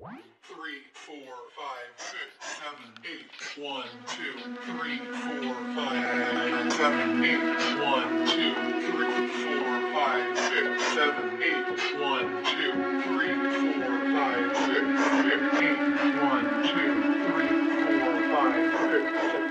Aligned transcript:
Three, 0.00 0.80
four, 0.94 1.34
five, 1.58 1.92
six, 1.98 2.32
seven, 2.40 2.88
eight. 3.04 3.62
One, 3.62 3.84
two, 4.08 4.32
three, 4.64 4.98
four, 4.98 5.54
five, 5.76 6.72
seven, 6.72 7.22
eight. 7.22 7.40
One, 7.84 8.26
two, 8.26 8.54
three, 8.88 9.28
four, 9.44 9.92
five, 9.92 10.38
six, 10.38 10.82
seven, 10.94 11.42
eight. 11.42 12.00
One, 12.00 12.44
two, 12.46 12.72
three, 13.04 13.36
four, 13.60 14.00
five, 14.16 14.56
six, 14.56 14.86
six, 15.20 15.40
eight. 15.60 16.16
One, 16.24 16.48
two, 16.64 16.92
three, 17.28 17.52
four, 17.84 18.12
five, 18.32 18.72
six, 18.80 19.32
six, 19.32 19.49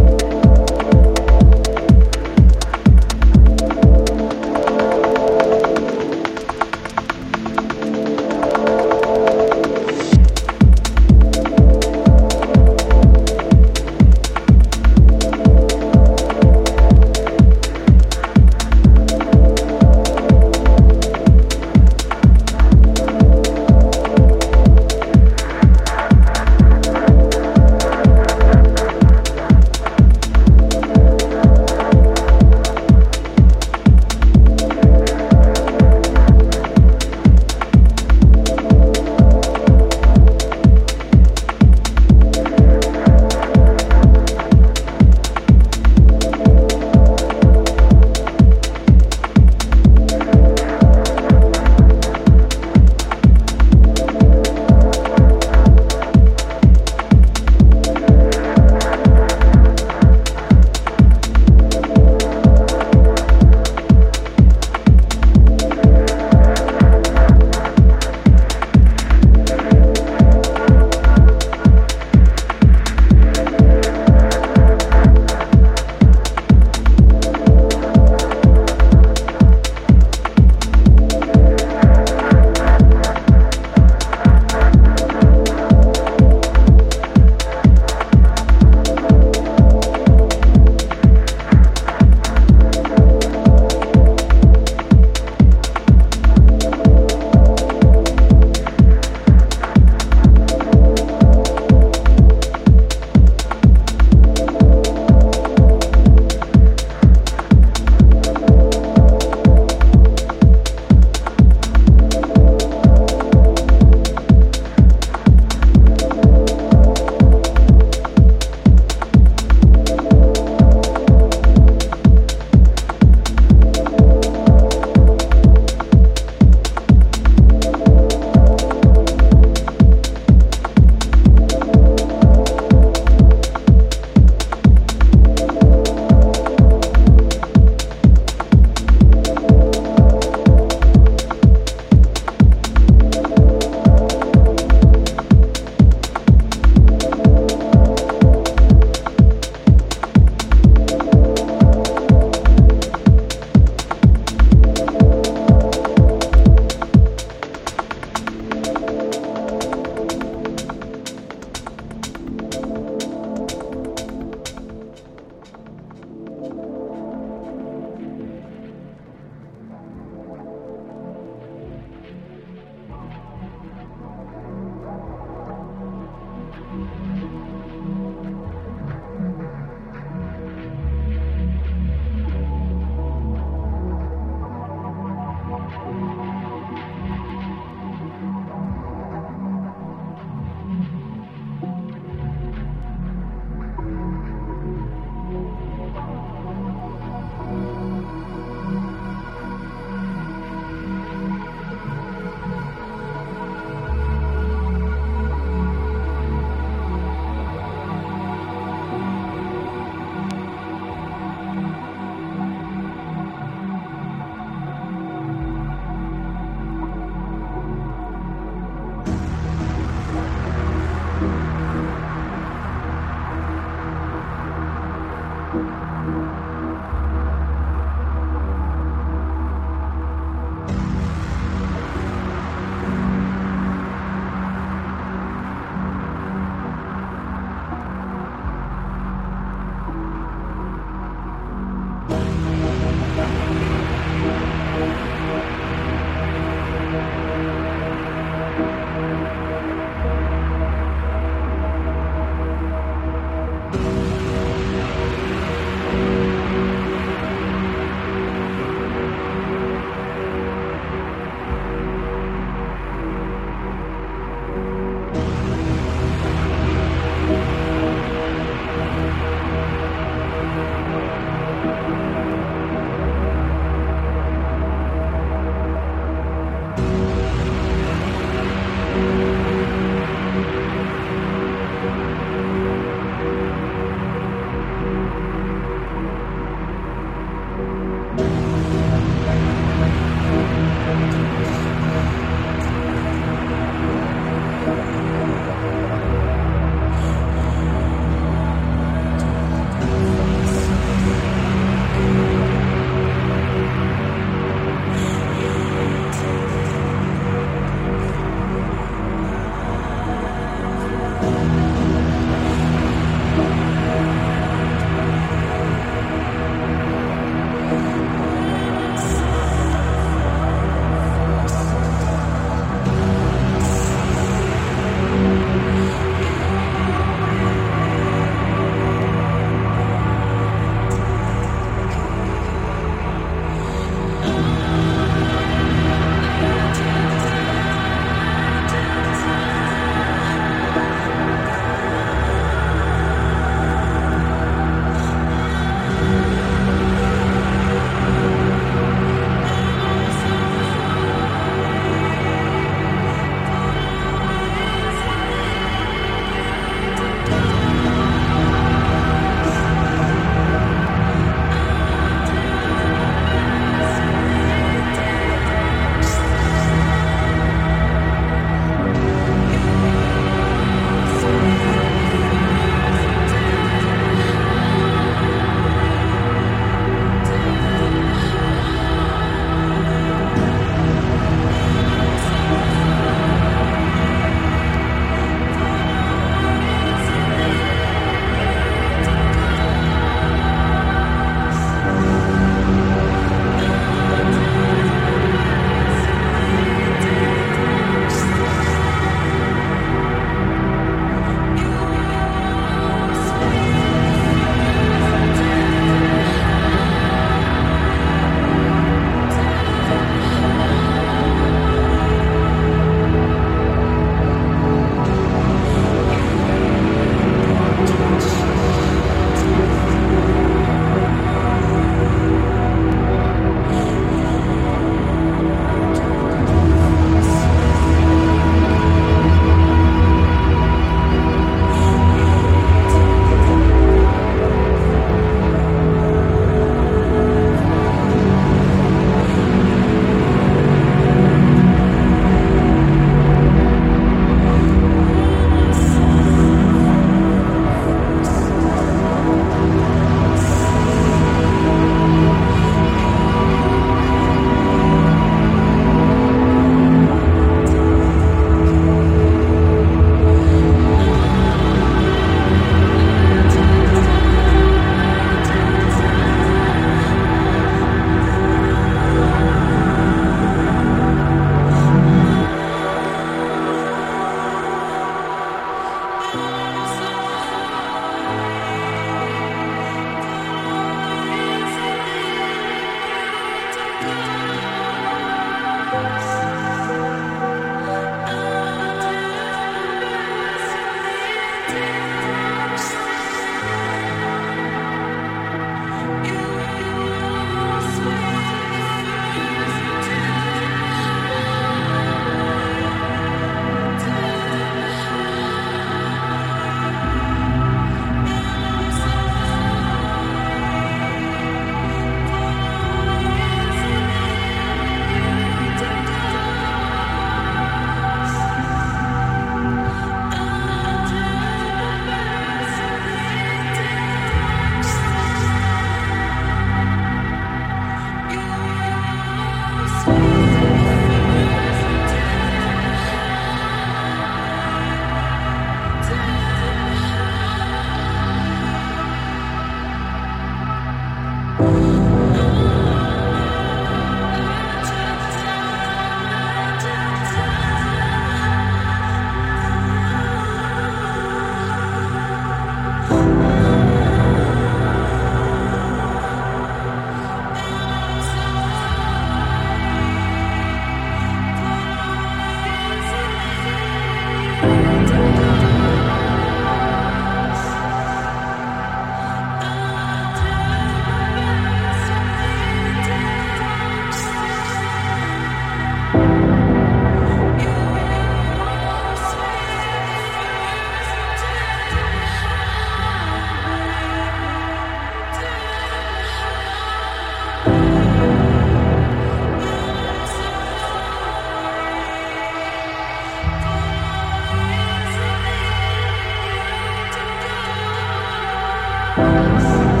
house. 599.15 600.00